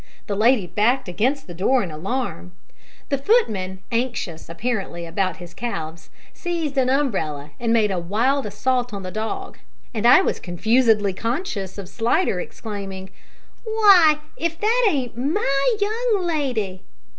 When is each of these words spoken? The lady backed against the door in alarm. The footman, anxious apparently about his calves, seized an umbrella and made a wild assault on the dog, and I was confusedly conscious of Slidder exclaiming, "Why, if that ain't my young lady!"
The 0.25 0.35
lady 0.35 0.65
backed 0.65 1.07
against 1.07 1.45
the 1.45 1.53
door 1.53 1.83
in 1.83 1.91
alarm. 1.91 2.53
The 3.09 3.19
footman, 3.19 3.83
anxious 3.91 4.49
apparently 4.49 5.05
about 5.05 5.37
his 5.37 5.53
calves, 5.53 6.09
seized 6.33 6.75
an 6.79 6.89
umbrella 6.89 7.51
and 7.59 7.71
made 7.71 7.91
a 7.91 7.99
wild 7.99 8.47
assault 8.47 8.95
on 8.95 9.03
the 9.03 9.11
dog, 9.11 9.59
and 9.93 10.07
I 10.07 10.23
was 10.23 10.39
confusedly 10.39 11.13
conscious 11.13 11.77
of 11.77 11.87
Slidder 11.87 12.39
exclaiming, 12.39 13.11
"Why, 13.63 14.17
if 14.37 14.59
that 14.59 14.87
ain't 14.89 15.15
my 15.15 15.75
young 15.79 16.25
lady!" 16.25 16.81